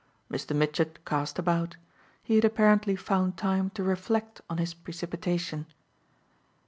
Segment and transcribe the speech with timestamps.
[0.31, 0.55] Mr.
[0.55, 1.77] Mitchett cast about;
[2.23, 5.67] he had apparently found time to reflect on his precipitation.